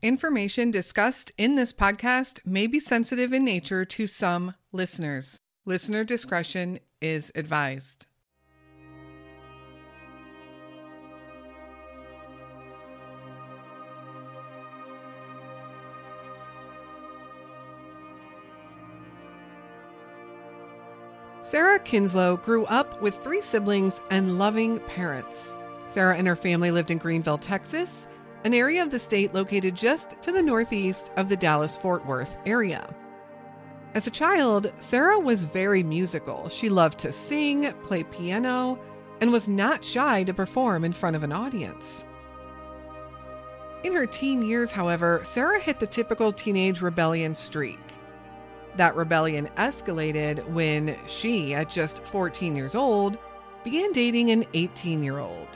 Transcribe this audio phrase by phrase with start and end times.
[0.00, 5.40] Information discussed in this podcast may be sensitive in nature to some listeners.
[5.64, 8.06] Listener discretion is advised.
[21.42, 25.56] Sarah Kinslow grew up with three siblings and loving parents.
[25.86, 28.06] Sarah and her family lived in Greenville, Texas,
[28.44, 32.36] an area of the state located just to the northeast of the Dallas Fort Worth
[32.46, 32.88] area.
[33.94, 36.48] As a child, Sarah was very musical.
[36.48, 38.78] She loved to sing, play piano,
[39.20, 42.04] and was not shy to perform in front of an audience.
[43.84, 47.78] In her teen years, however, Sarah hit the typical teenage rebellion streak.
[48.76, 53.18] That rebellion escalated when she, at just 14 years old,
[53.64, 55.48] began dating an 18 year old.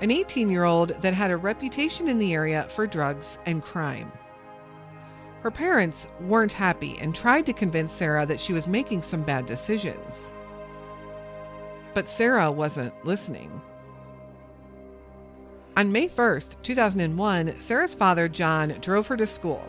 [0.00, 4.10] An 18 year old that had a reputation in the area for drugs and crime.
[5.42, 9.46] Her parents weren't happy and tried to convince Sarah that she was making some bad
[9.46, 10.32] decisions.
[11.92, 13.60] But Sarah wasn't listening.
[15.76, 19.64] On May 1st, 2001, Sarah's father, John, drove her to school.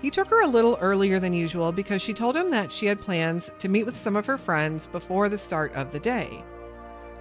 [0.00, 3.00] He took her a little earlier than usual because she told him that she had
[3.00, 6.44] plans to meet with some of her friends before the start of the day.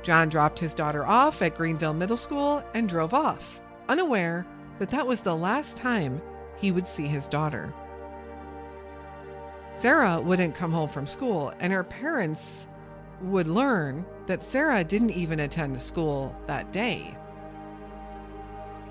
[0.03, 4.45] John dropped his daughter off at Greenville Middle School and drove off, unaware
[4.79, 6.21] that that was the last time
[6.57, 7.73] he would see his daughter.
[9.75, 12.67] Sarah wouldn't come home from school, and her parents
[13.21, 17.15] would learn that Sarah didn't even attend school that day.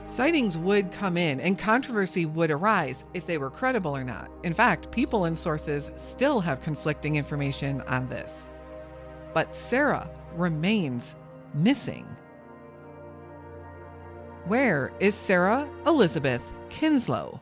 [0.07, 4.29] Sightings would come in and controversy would arise if they were credible or not.
[4.43, 8.51] In fact, people and sources still have conflicting information on this.
[9.33, 11.15] But Sarah remains
[11.55, 12.07] missing.
[14.47, 17.41] Where is Sarah Elizabeth Kinslow?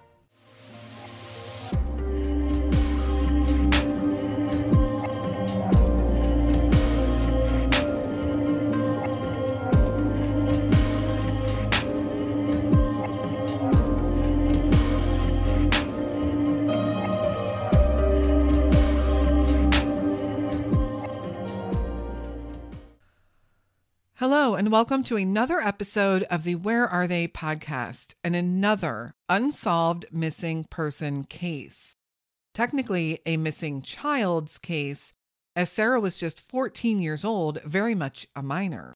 [24.59, 30.65] And welcome to another episode of the Where Are They podcast and another unsolved missing
[30.65, 31.95] person case.
[32.55, 35.13] Technically, a missing child's case,
[35.55, 38.95] as Sarah was just 14 years old, very much a minor.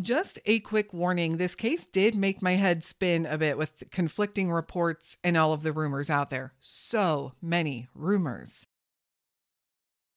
[0.00, 4.50] Just a quick warning this case did make my head spin a bit with conflicting
[4.50, 6.54] reports and all of the rumors out there.
[6.60, 8.66] So many rumors.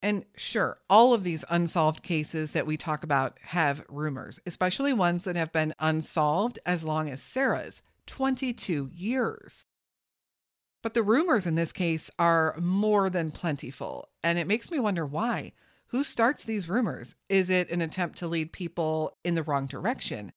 [0.02, 5.26] And sure, all of these unsolved cases that we talk about have rumors, especially ones
[5.26, 9.66] that have been unsolved as long as Sarah's 22 years.
[10.82, 15.06] But the rumors in this case are more than plentiful, and it makes me wonder
[15.06, 15.52] why.
[15.88, 17.16] Who starts these rumors?
[17.28, 20.32] Is it an attempt to lead people in the wrong direction?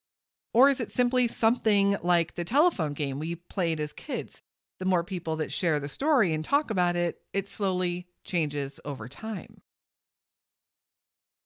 [0.52, 4.42] Or is it simply something like the telephone game we played as kids?
[4.78, 9.09] The more people that share the story and talk about it, it slowly changes over
[9.09, 9.62] time.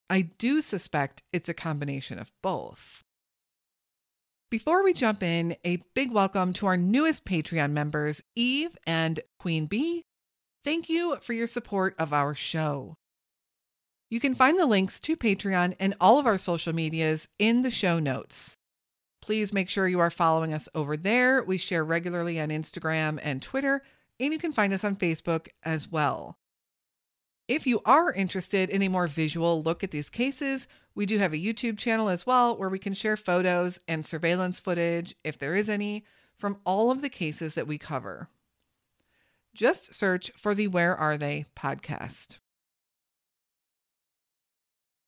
[0.09, 3.03] I do suspect it's a combination of both.
[4.49, 9.67] Before we jump in, a big welcome to our newest Patreon members, Eve and Queen
[9.67, 10.05] Bee.
[10.65, 12.95] Thank you for your support of our show.
[14.09, 17.71] You can find the links to Patreon and all of our social medias in the
[17.73, 18.57] show notes.
[19.21, 21.43] Please make sure you are following us over there.
[21.43, 23.83] We share regularly on Instagram and Twitter,
[24.21, 26.39] and you can find us on Facebook as well.
[27.49, 31.33] If you are interested in a more visual look at these cases, we do have
[31.33, 35.55] a YouTube channel as well where we can share photos and surveillance footage, if there
[35.55, 36.05] is any,
[36.37, 38.29] from all of the cases that we cover.
[39.55, 42.39] Just search for the Where Are They podcast.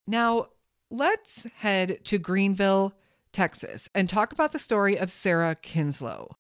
[0.06, 0.49] Now,
[0.91, 2.94] let's head to Greenville,
[3.32, 6.37] Texas, and talk about the story of Sarah Kinslow.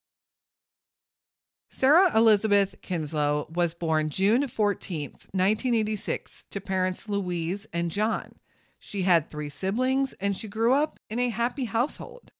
[1.70, 8.36] Sarah Elizabeth Kinslow was born June 14, 1986, to parents Louise and John.
[8.78, 12.32] She had three siblings and she grew up in a happy household.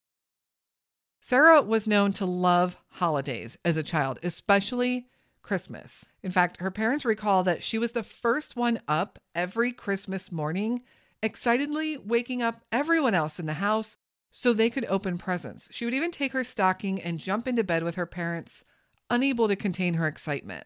[1.21, 5.09] Sarah was known to love holidays as a child, especially
[5.43, 6.07] Christmas.
[6.23, 10.83] In fact, her parents recall that she was the first one up every Christmas morning,
[11.23, 13.99] excitedly waking up everyone else in the house
[14.31, 15.69] so they could open presents.
[15.71, 18.65] She would even take her stocking and jump into bed with her parents
[19.11, 20.65] unable to contain her excitement.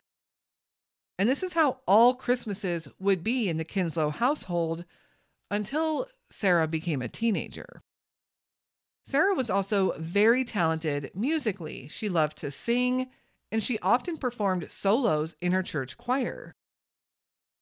[1.19, 4.85] And this is how all Christmases would be in the Kinslow household
[5.51, 7.83] until Sarah became a teenager.
[9.05, 11.89] Sarah was also very talented musically.
[11.89, 13.09] She loved to sing,
[13.51, 16.55] and she often performed solos in her church choir.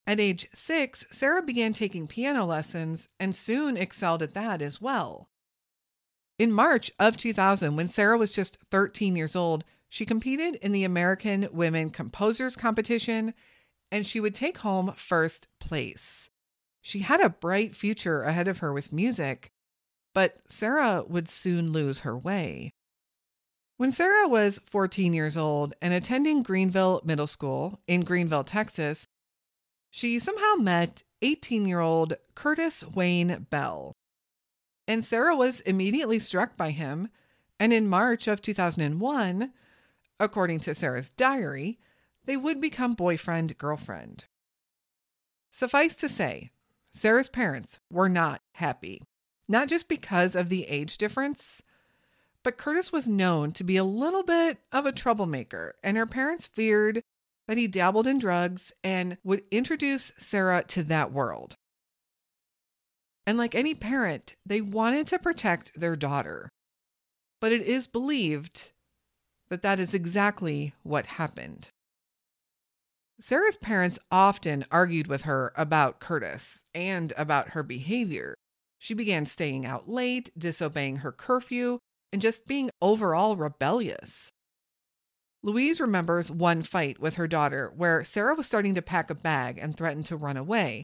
[0.07, 5.29] At age six, Sarah began taking piano lessons and soon excelled at that as well.
[6.39, 10.85] In March of 2000, when Sarah was just 13 years old, she competed in the
[10.85, 13.35] American Women Composers Competition
[13.93, 16.31] and she would take home first place.
[16.81, 19.51] She had a bright future ahead of her with music,
[20.15, 22.73] but Sarah would soon lose her way.
[23.77, 29.07] When Sarah was 14 years old and attending Greenville Middle School in Greenville, Texas,
[29.91, 33.93] she somehow met 18 year old Curtis Wayne Bell.
[34.87, 37.09] And Sarah was immediately struck by him.
[37.59, 39.53] And in March of 2001,
[40.21, 41.81] according to Sarah's diary,
[42.27, 44.27] they would become boyfriend girlfriend.
[45.51, 46.51] Suffice to say,
[46.95, 49.03] Sarah's parents were not happy,
[49.49, 51.63] not just because of the age difference,
[52.43, 56.47] but Curtis was known to be a little bit of a troublemaker, and her parents
[56.47, 57.03] feared
[57.49, 61.57] that he dabbled in drugs and would introduce Sarah to that world.
[63.27, 66.49] And like any parent, they wanted to protect their daughter.
[67.41, 68.73] But it is believed
[69.51, 71.71] that that is exactly what happened.
[73.21, 78.35] Sarah's parents often argued with her about Curtis and about her behavior.
[78.79, 81.79] She began staying out late, disobeying her curfew,
[82.13, 84.31] and just being overall rebellious.
[85.43, 89.59] Louise remembers one fight with her daughter where Sarah was starting to pack a bag
[89.59, 90.83] and threatened to run away.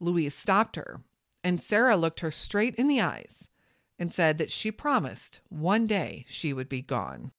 [0.00, 1.00] Louise stopped her,
[1.42, 3.48] and Sarah looked her straight in the eyes
[3.98, 7.32] and said that she promised one day she would be gone.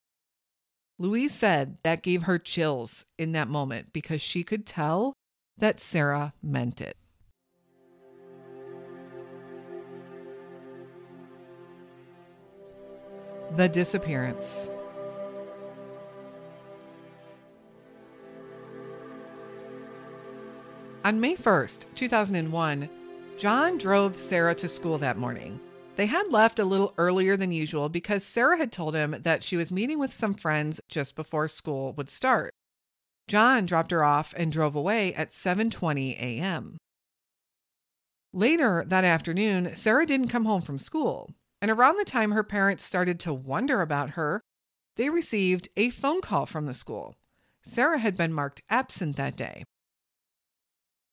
[1.00, 5.14] Louise said that gave her chills in that moment because she could tell
[5.58, 6.98] that Sarah meant it.
[13.56, 14.70] The disappearance.
[21.06, 22.90] On May 1st, 2001,
[23.38, 25.60] John drove Sarah to school that morning.
[25.98, 29.58] They had left a little earlier than usual because Sarah had told him that she
[29.58, 32.54] was meeting with some friends just before school would start.
[33.28, 36.78] John dropped her off and drove away at 7:20 a.m.
[38.32, 41.32] Later that afternoon, Sarah didn't come home from school,
[41.64, 44.42] and around the time her parents started to wonder about her,
[44.98, 47.16] they received a phone call from the school.
[47.64, 49.64] Sarah had been marked absent that day.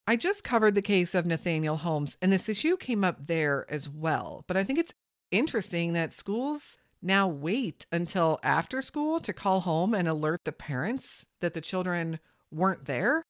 [0.06, 3.88] I just covered the case of Nathaniel Holmes, and this issue came up there as
[3.88, 4.44] well.
[4.46, 4.94] But I think it's
[5.30, 11.24] interesting that schools now wait until after school to call home and alert the parents
[11.40, 12.18] that the children
[12.50, 13.22] weren't there.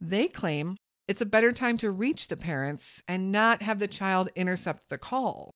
[0.00, 0.76] They claim
[1.08, 4.98] it's a better time to reach the parents and not have the child intercept the
[4.98, 5.50] call.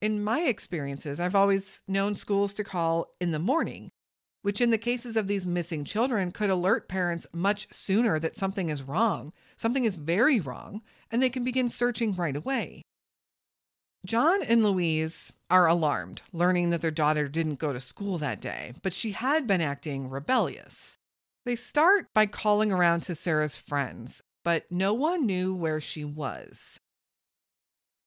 [0.00, 3.90] In my experiences, I've always known schools to call in the morning
[4.42, 8.70] which in the cases of these missing children could alert parents much sooner that something
[8.70, 12.82] is wrong, something is very wrong, and they can begin searching right away.
[14.06, 18.72] John and Louise are alarmed, learning that their daughter didn't go to school that day,
[18.82, 20.96] but she had been acting rebellious.
[21.44, 26.80] They start by calling around to Sarah's friends, but no one knew where she was.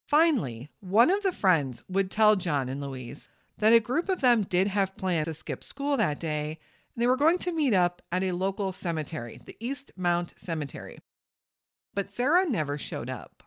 [0.07, 4.44] Finally, one of the friends would tell John and Louise that a group of them
[4.44, 6.59] did have plans to skip school that day,
[6.95, 10.99] and they were going to meet up at a local cemetery, the East Mount Cemetery.
[11.94, 13.44] But Sarah never showed up.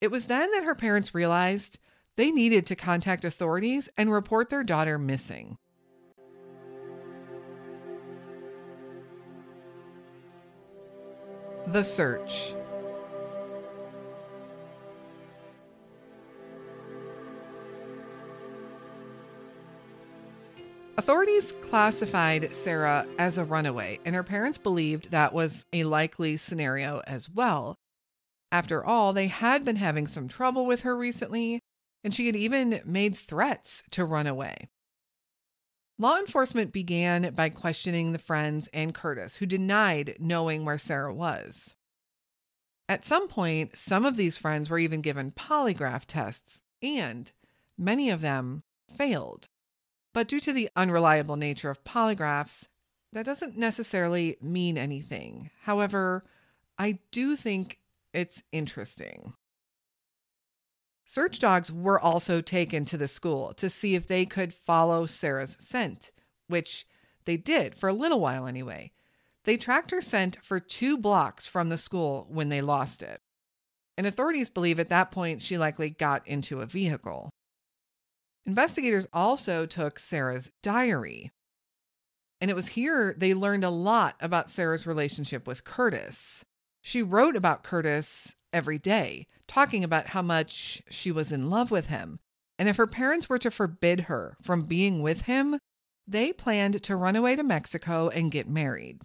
[0.00, 1.78] It was then that her parents realized
[2.16, 5.58] they needed to contact authorities and report their daughter missing.
[11.66, 12.54] The Search
[21.04, 27.02] Authorities classified Sarah as a runaway, and her parents believed that was a likely scenario
[27.06, 27.76] as well.
[28.50, 31.60] After all, they had been having some trouble with her recently,
[32.02, 34.70] and she had even made threats to run away.
[35.98, 41.74] Law enforcement began by questioning the friends and Curtis, who denied knowing where Sarah was.
[42.88, 47.30] At some point, some of these friends were even given polygraph tests, and
[47.76, 49.50] many of them failed.
[50.14, 52.68] But due to the unreliable nature of polygraphs,
[53.12, 55.50] that doesn't necessarily mean anything.
[55.62, 56.24] However,
[56.78, 57.80] I do think
[58.14, 59.34] it's interesting.
[61.04, 65.58] Search dogs were also taken to the school to see if they could follow Sarah's
[65.60, 66.12] scent,
[66.46, 66.86] which
[67.24, 68.92] they did for a little while anyway.
[69.42, 73.20] They tracked her scent for two blocks from the school when they lost it.
[73.96, 77.30] and authorities believe at that point she likely got into a vehicle.
[78.46, 81.32] Investigators also took Sarah's diary.
[82.40, 86.44] And it was here they learned a lot about Sarah's relationship with Curtis.
[86.82, 91.86] She wrote about Curtis every day, talking about how much she was in love with
[91.86, 92.18] him.
[92.58, 95.58] And if her parents were to forbid her from being with him,
[96.06, 99.00] they planned to run away to Mexico and get married.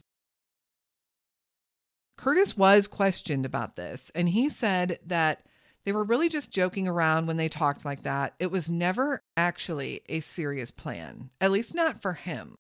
[2.17, 5.43] Curtis was questioned about this, and he said that
[5.86, 8.33] they were really just joking around when they talked like that.
[8.39, 12.57] It was never actually a serious plan, at least not for him.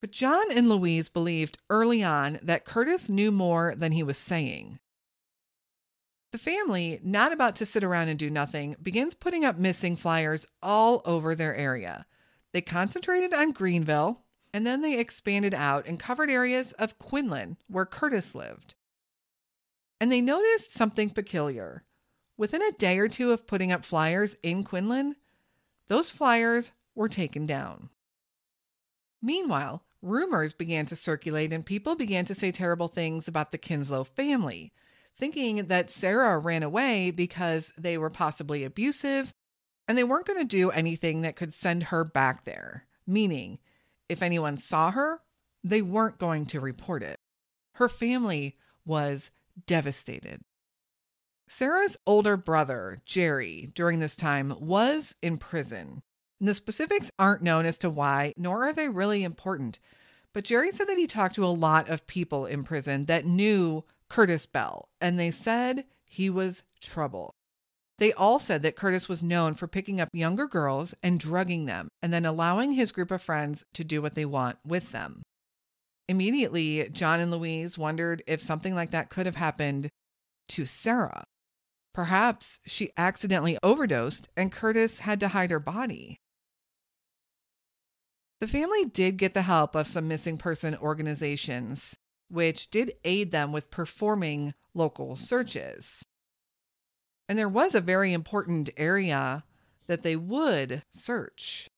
[0.00, 4.78] But John and Louise believed early on that Curtis knew more than he was saying.
[6.32, 10.46] The family, not about to sit around and do nothing, begins putting up missing flyers
[10.62, 12.06] all over their area.
[12.52, 14.22] They concentrated on Greenville,
[14.54, 18.74] and then they expanded out and covered areas of Quinlan, where Curtis lived.
[20.00, 21.84] And they noticed something peculiar.
[22.36, 25.16] Within a day or two of putting up flyers in Quinlan,
[25.88, 27.90] those flyers were taken down.
[29.20, 34.04] Meanwhile, rumors began to circulate and people began to say terrible things about the Kinslow
[34.04, 34.72] family,
[35.16, 39.34] thinking that Sarah ran away because they were possibly abusive
[39.86, 43.58] and they weren't going to do anything that could send her back there, meaning
[44.08, 45.20] if anyone saw her,
[45.62, 47.16] they weren't going to report it.
[47.74, 49.30] Her family was
[49.66, 50.40] devastated.
[51.48, 56.02] Sarah's older brother, Jerry, during this time was in prison.
[56.38, 59.78] And the specifics aren't known as to why, nor are they really important.
[60.32, 63.84] But Jerry said that he talked to a lot of people in prison that knew
[64.08, 67.34] Curtis Bell, and they said he was trouble.
[67.98, 71.88] They all said that Curtis was known for picking up younger girls and drugging them,
[72.00, 75.22] and then allowing his group of friends to do what they want with them.
[76.10, 79.90] Immediately, John and Louise wondered if something like that could have happened
[80.48, 81.22] to Sarah.
[81.94, 86.18] Perhaps she accidentally overdosed and Curtis had to hide her body.
[88.40, 91.94] The family did get the help of some missing person organizations,
[92.28, 96.02] which did aid them with performing local searches.
[97.28, 99.44] And there was a very important area
[99.86, 101.68] that they would search.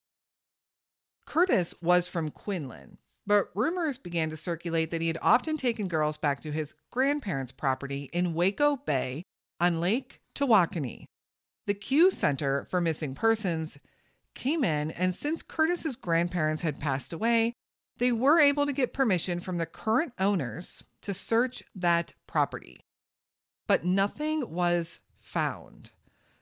[1.26, 2.96] Curtis was from Quinlan,
[3.26, 7.52] but rumors began to circulate that he had often taken girls back to his grandparents'
[7.52, 9.22] property in Waco Bay
[9.60, 11.04] on Lake Tawakoni.
[11.66, 13.78] The Q Center for Missing Persons
[14.34, 17.52] came in, and since Curtis's grandparents had passed away,
[17.98, 22.80] they were able to get permission from the current owners to search that property.
[23.68, 25.92] But nothing was found.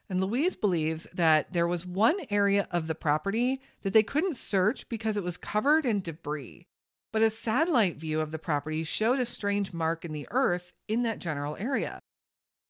[0.08, 4.88] And Louise believes that there was one area of the property that they couldn't search
[4.88, 6.66] because it was covered in debris.
[7.12, 11.02] But a satellite view of the property showed a strange mark in the earth in
[11.02, 12.00] that general area.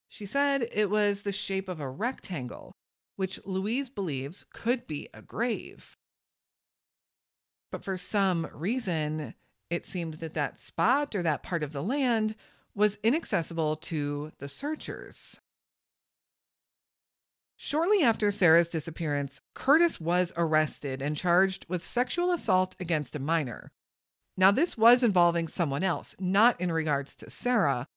[0.09, 2.73] She said it was the shape of a rectangle,
[3.15, 5.95] which Louise believes could be a grave.
[7.71, 9.35] But for some reason,
[9.69, 12.35] it seemed that that spot or that part of the land
[12.75, 15.39] was inaccessible to the searchers.
[17.55, 23.71] Shortly after Sarah's disappearance, Curtis was arrested and charged with sexual assault against a minor.
[24.37, 27.87] Now, this was involving someone else, not in regards to Sarah.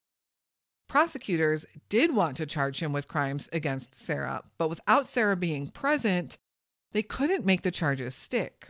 [0.88, 6.38] Prosecutors did want to charge him with crimes against Sarah, but without Sarah being present,
[6.92, 8.68] they couldn't make the charges stick.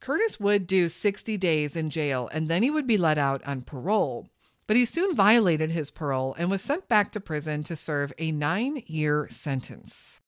[0.00, 3.62] Curtis would do 60 days in jail and then he would be let out on
[3.62, 4.28] parole.
[4.66, 8.32] But he soon violated his parole and was sent back to prison to serve a
[8.32, 10.20] nine year sentence.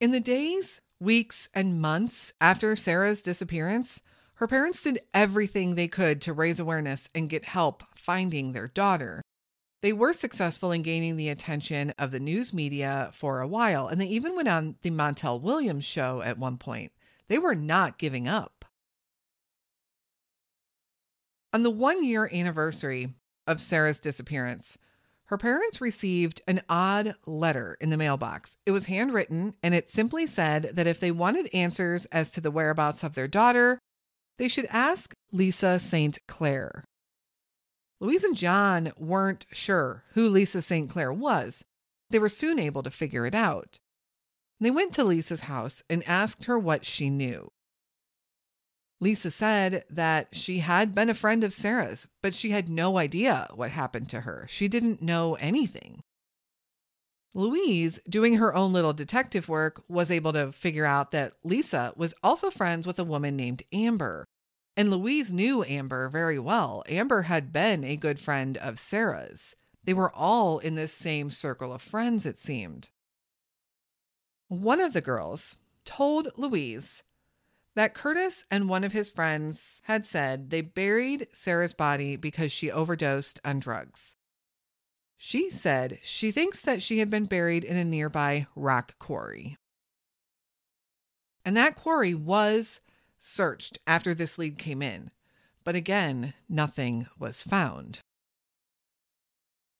[0.00, 4.00] In the days, weeks, and months after Sarah's disappearance,
[4.34, 9.22] her parents did everything they could to raise awareness and get help finding their daughter.
[9.80, 14.00] They were successful in gaining the attention of the news media for a while, and
[14.00, 16.92] they even went on the Montel Williams show at one point.
[17.28, 18.64] They were not giving up.
[21.52, 23.14] On the one year anniversary
[23.46, 24.78] of Sarah's disappearance,
[25.28, 28.56] her parents received an odd letter in the mailbox.
[28.64, 32.50] It was handwritten and it simply said that if they wanted answers as to the
[32.50, 33.78] whereabouts of their daughter,
[34.38, 36.18] they should ask Lisa St.
[36.26, 36.84] Clair.
[38.00, 40.88] Louise and John weren't sure who Lisa St.
[40.88, 41.62] Clair was.
[42.10, 43.78] They were soon able to figure it out.
[44.60, 47.50] They went to Lisa's house and asked her what she knew.
[49.00, 53.48] Lisa said that she had been a friend of Sarah's, but she had no idea
[53.54, 54.46] what happened to her.
[54.48, 56.02] She didn't know anything.
[57.34, 62.14] Louise, doing her own little detective work, was able to figure out that Lisa was
[62.22, 64.24] also friends with a woman named Amber.
[64.76, 66.82] And Louise knew Amber very well.
[66.88, 69.54] Amber had been a good friend of Sarah's.
[69.84, 72.90] They were all in this same circle of friends, it seemed.
[74.48, 77.02] One of the girls told Louise
[77.74, 82.70] that Curtis and one of his friends had said they buried Sarah's body because she
[82.70, 84.16] overdosed on drugs.
[85.16, 89.56] She said she thinks that she had been buried in a nearby rock quarry.
[91.44, 92.80] And that quarry was
[93.18, 95.10] searched after this lead came in,
[95.64, 98.00] but again, nothing was found.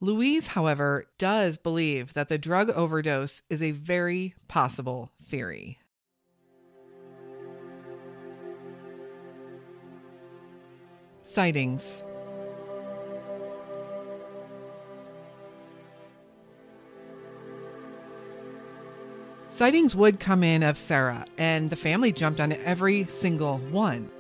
[0.01, 5.79] Louise, however, does believe that the drug overdose is a very possible theory.
[11.29, 12.03] Sightings
[19.49, 24.11] Sightings would come in of Sarah, and the family jumped on every single one.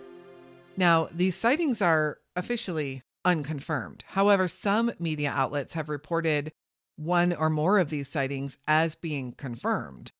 [0.76, 4.04] Now, these sightings are officially unconfirmed.
[4.08, 6.52] However, some media outlets have reported
[6.96, 10.12] one or more of these sightings as being confirmed.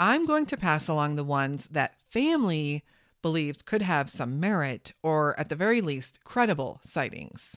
[0.00, 2.82] I'm going to pass along the ones that family
[3.24, 7.56] believed could have some merit or, at the very least, credible sightings.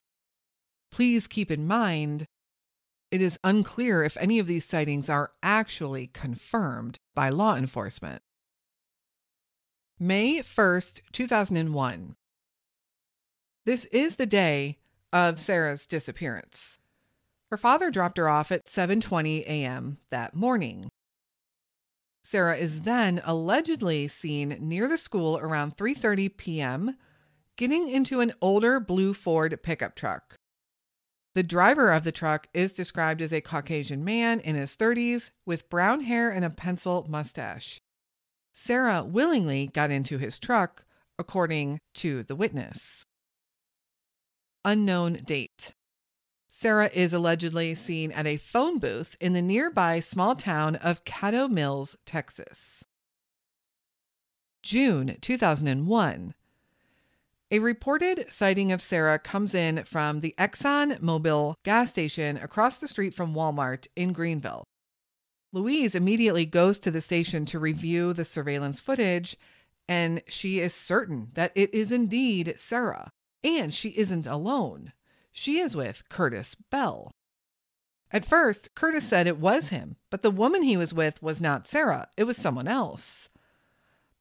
[0.93, 2.25] Please keep in mind
[3.11, 8.21] it is unclear if any of these sightings are actually confirmed by law enforcement.
[9.99, 12.15] May 1st, 2001.
[13.65, 14.77] This is the day
[15.11, 16.79] of Sarah's disappearance.
[17.51, 19.97] Her father dropped her off at 7:20 a.m.
[20.11, 20.89] that morning.
[22.29, 26.97] Sarah is then allegedly seen near the school around 3:30 p.m.
[27.55, 30.35] getting into an older blue Ford pickup truck.
[31.35, 35.69] The driver of the truck is described as a Caucasian man in his 30s with
[35.69, 37.79] brown hair and a pencil mustache.
[38.51, 40.83] Sarah willingly got into his truck,
[41.17, 43.05] according to the witness.
[44.65, 45.71] Unknown date.
[46.59, 51.47] Sarah is allegedly seen at a phone booth in the nearby small town of Caddo
[51.47, 52.83] Mills, Texas.
[54.63, 56.33] June 2001.
[57.51, 62.87] A reported sighting of Sarah comes in from the Exxon Mobil gas station across the
[62.87, 64.63] street from Walmart in Greenville.
[65.53, 69.37] Louise immediately goes to the station to review the surveillance footage,
[69.87, 73.11] and she is certain that it is indeed Sarah.
[73.43, 74.93] And she isn't alone.
[75.39, 77.11] She is with Curtis Bell.
[78.09, 81.67] At first, Curtis said it was him, but the woman he was with was not
[81.67, 83.29] Sarah, it was someone else.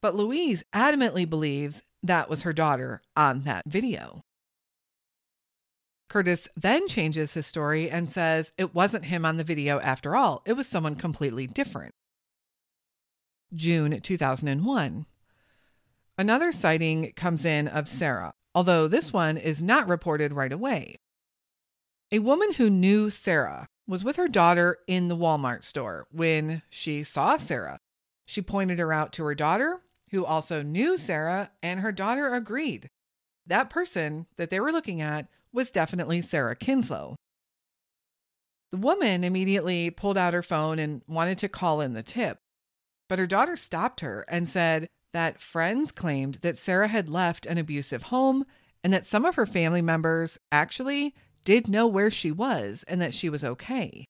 [0.02, 4.24] But Louise adamantly believes that was her daughter on that video.
[6.10, 10.42] Curtis then changes his story and says it wasn't him on the video after all,
[10.44, 11.94] it was someone completely different.
[13.54, 15.06] June 2001.
[16.18, 20.98] Another sighting comes in of Sarah, although this one is not reported right away.
[22.12, 27.02] A woman who knew Sarah was with her daughter in the Walmart store when she
[27.02, 27.78] saw Sarah.
[28.26, 32.88] She pointed her out to her daughter, who also knew Sarah, and her daughter agreed.
[33.46, 37.16] That person that they were looking at was definitely Sarah Kinslow.
[38.70, 42.38] The woman immediately pulled out her phone and wanted to call in the tip,
[43.08, 47.58] but her daughter stopped her and said that friends claimed that Sarah had left an
[47.58, 48.44] abusive home
[48.84, 51.14] and that some of her family members actually
[51.46, 54.04] did know where she was and that she was okay.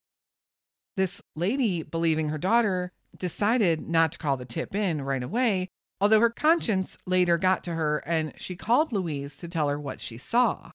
[0.97, 5.69] This lady, believing her daughter, decided not to call the tip in right away
[6.01, 10.01] although her conscience later got to her and she called Louise to tell her what
[10.01, 10.71] she saw.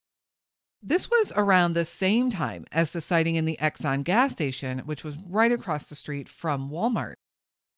[0.81, 5.03] This was around the same time as the sighting in the Exxon gas station, which
[5.03, 7.13] was right across the street from Walmart.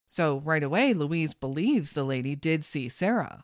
[0.07, 3.43] So, right away, Louise believes the lady did see Sarah.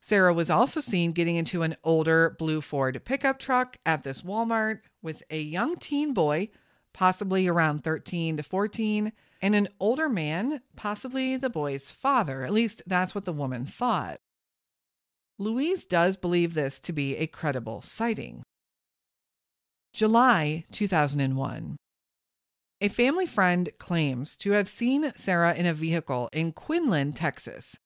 [0.00, 4.80] Sarah was also seen getting into an older blue Ford pickup truck at this Walmart
[5.02, 6.48] with a young teen boy,
[6.92, 12.42] possibly around 13 to 14, and an older man, possibly the boy's father.
[12.42, 14.20] At least that's what the woman thought.
[15.38, 18.42] Louise does believe this to be a credible sighting.
[19.92, 21.76] July 2001.
[22.82, 27.76] A family friend claims to have seen Sarah in a vehicle in Quinlan, Texas.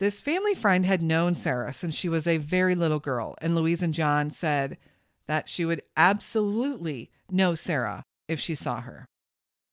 [0.00, 3.82] This family friend had known Sarah since she was a very little girl, and Louise
[3.82, 4.78] and John said
[5.26, 9.04] that she would absolutely know Sarah if she saw her.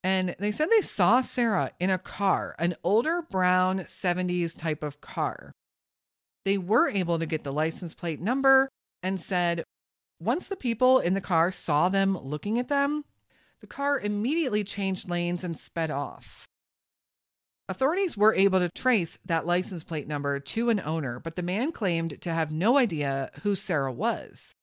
[0.03, 4.99] And they said they saw Sarah in a car, an older brown 70s type of
[4.99, 5.53] car.
[6.43, 8.67] They were able to get the license plate number
[9.01, 9.63] and said
[10.19, 13.05] once the people in the car saw them looking at them,
[13.61, 16.45] the car immediately changed lanes and sped off.
[17.69, 21.73] Authorities were able to trace that license plate number to an owner, but the man
[21.73, 24.55] claimed to have no idea who Sarah was.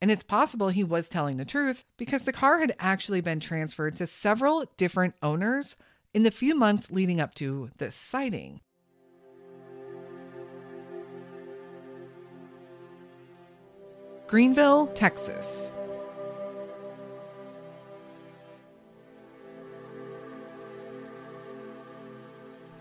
[0.00, 3.96] And it's possible he was telling the truth because the car had actually been transferred
[3.96, 5.76] to several different owners
[6.14, 8.62] in the few months leading up to this sighting.
[14.26, 15.72] Greenville, Texas.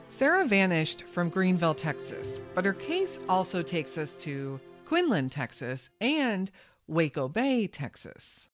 [0.08, 6.52] Sarah vanished from Greenville, Texas, but her case also takes us to Quinlan, Texas, and
[6.88, 8.48] Waco Bay, Texas.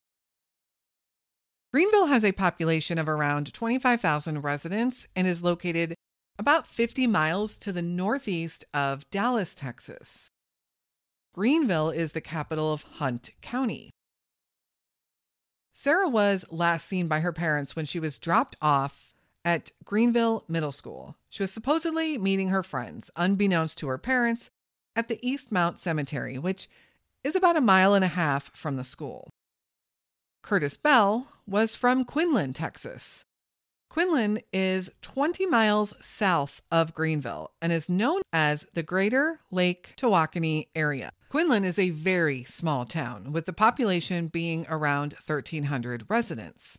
[1.74, 5.94] Greenville has a population of around 25,000 residents and is located
[6.40, 10.30] about 50 miles to the northeast of Dallas, Texas.
[11.34, 13.92] Greenville is the capital of Hunt County.
[15.74, 19.11] Sarah was last seen by her parents when she was dropped off
[19.44, 21.16] at Greenville Middle School.
[21.30, 24.50] She was supposedly meeting her friends, unbeknownst to her parents,
[24.96, 26.70] at the East Mount Cemetery, which
[27.24, 29.30] is about a mile and a half from the school.
[30.44, 33.26] Curtis Bell was from Quinlan, Texas.
[33.90, 40.68] Quinlan is 20 miles south of Greenville and is known as the Greater Lake Tawakoni
[40.76, 41.12] area.
[41.30, 46.78] Quinlan is a very small town, with the population being around 1,300 residents.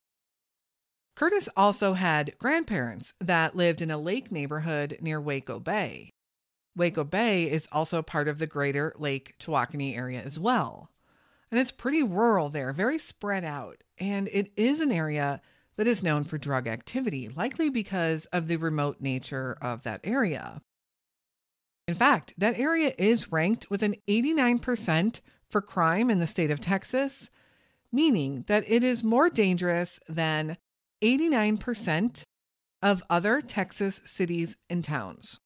[1.23, 6.11] Curtis also had grandparents that lived in a lake neighborhood near Waco Bay.
[6.75, 10.91] Waco Bay is also part of the greater Lake Tawakoni area as well.
[11.49, 13.85] And it's pretty rural there, very spread out.
[13.99, 15.41] And it is an area
[15.77, 20.61] that is known for drug activity, likely because of the remote nature of that area.
[21.87, 26.59] In fact, that area is ranked with an 89% for crime in the state of
[26.59, 27.31] Texas,
[27.93, 30.57] meaning that it is more dangerous than
[31.03, 32.23] 89%
[32.81, 35.41] of other Texas cities and towns.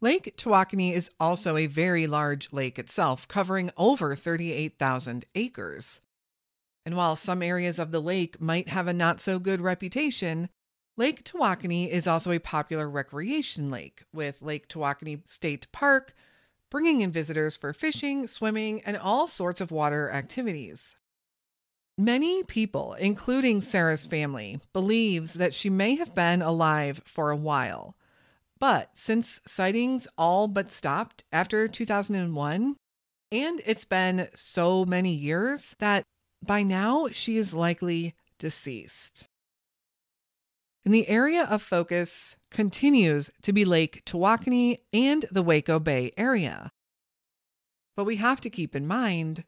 [0.00, 6.00] Lake Tawakoni is also a very large lake itself, covering over 38,000 acres.
[6.84, 10.48] And while some areas of the lake might have a not so good reputation,
[10.96, 16.14] Lake Tawakoni is also a popular recreation lake, with Lake Tawakoni State Park
[16.72, 20.96] bringing in visitors for fishing, swimming, and all sorts of water activities.
[22.02, 27.94] Many people, including Sarah's family, believes that she may have been alive for a while.
[28.58, 32.74] But since sightings all but stopped after 2001,
[33.30, 36.02] and it's been so many years that
[36.44, 39.28] by now she is likely deceased.
[40.84, 46.72] And the area of focus continues to be Lake Tawakoni and the Waco Bay area.
[47.94, 49.44] But we have to keep in mind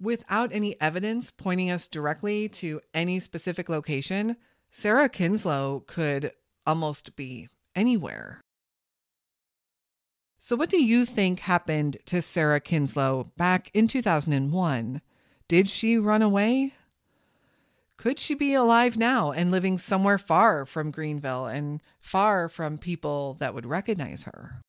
[0.00, 4.36] Without any evidence pointing us directly to any specific location,
[4.70, 6.32] Sarah Kinslow could
[6.66, 8.40] almost be anywhere.
[10.38, 15.00] So, what do you think happened to Sarah Kinslow back in 2001?
[15.48, 16.74] Did she run away?
[17.96, 23.34] Could she be alive now and living somewhere far from Greenville and far from people
[23.40, 24.62] that would recognize her?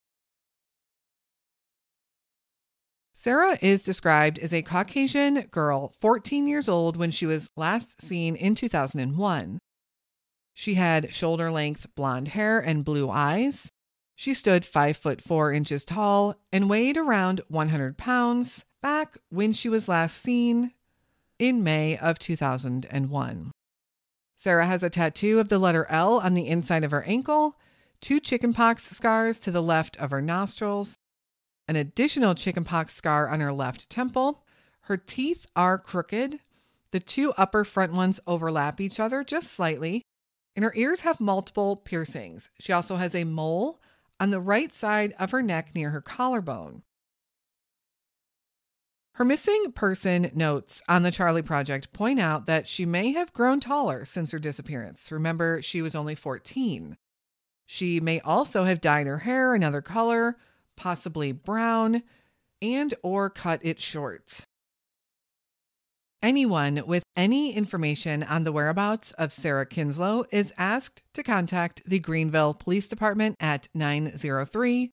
[3.21, 8.33] Sarah is described as a Caucasian girl, 14 years old when she was last seen
[8.33, 9.59] in 2001.
[10.53, 13.73] She had shoulder length blonde hair and blue eyes.
[14.15, 19.67] She stood 5 foot 4 inches tall and weighed around 100 pounds back when she
[19.67, 20.71] was last seen
[21.37, 23.51] in May of 2001.
[24.37, 27.57] Sarah has a tattoo of the letter L on the inside of her ankle,
[27.99, 30.95] two chickenpox scars to the left of her nostrils,
[31.69, 34.43] an additional chickenpox scar on her left temple.
[34.81, 36.39] Her teeth are crooked.
[36.89, 40.01] The two upper front ones overlap each other just slightly,
[40.55, 42.49] and her ears have multiple piercings.
[42.59, 43.79] She also has a mole
[44.19, 46.81] on the right side of her neck near her collarbone.
[49.13, 53.59] Her missing person notes on the Charlie Project point out that she may have grown
[53.59, 55.11] taller since her disappearance.
[55.11, 56.97] Remember, she was only 14.
[57.67, 60.35] She may also have dyed her hair another color
[60.79, 62.01] possibly brown,
[62.61, 64.45] and or cut it short.
[66.23, 71.99] Anyone with any information on the whereabouts of Sarah Kinslow is asked to contact the
[71.99, 74.91] Greenville Police Department at 903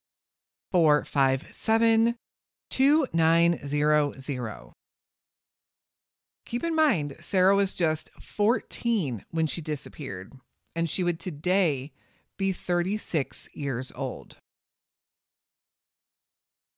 [0.71, 2.17] 457
[2.71, 4.73] 2900.
[6.45, 10.33] Keep in mind, Sarah was just 14 when she disappeared,
[10.77, 11.93] and she would today
[12.37, 14.37] be 36 years old.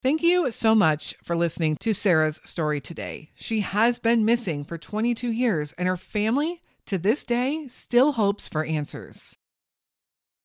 [0.01, 3.31] Thank you so much for listening to Sarah's story today.
[3.35, 8.47] She has been missing for 22 years, and her family to this day still hopes
[8.47, 9.37] for answers.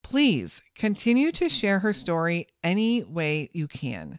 [0.02, 4.18] Please continue to share her story any way you can.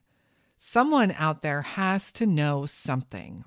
[0.56, 3.44] Someone out there has to know something.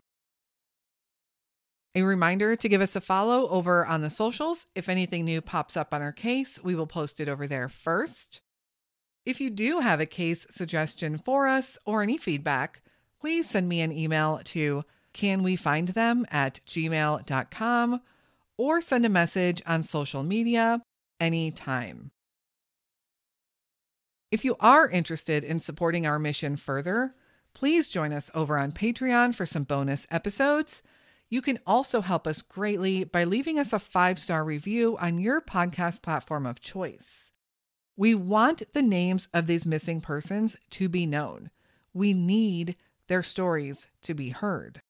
[1.95, 4.67] A reminder to give us a follow over on the socials.
[4.75, 8.41] If anything new pops up on our case, we will post it over there first.
[9.27, 12.81] If you do have a case suggestion for us or any feedback,
[13.19, 18.01] please send me an email to canwefindthem at gmail.com
[18.55, 20.81] or send a message on social media
[21.19, 22.11] anytime.
[24.31, 27.13] If you are interested in supporting our mission further,
[27.53, 30.81] please join us over on Patreon for some bonus episodes.
[31.29, 35.41] You can also help us greatly by leaving us a five star review on your
[35.41, 37.33] podcast platform of choice.
[37.97, 41.49] We want the names of these missing persons to be known.
[41.95, 42.75] We need
[43.07, 44.81] their stories to be heard.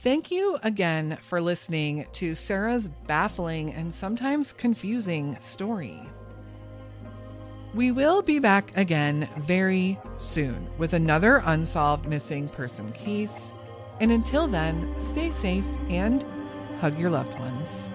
[0.00, 6.00] Thank you again for listening to Sarah's baffling and sometimes confusing story.
[7.74, 13.54] We will be back again very soon with another unsolved missing person case.
[14.00, 16.24] And until then, stay safe and
[16.80, 17.88] hug your loved ones.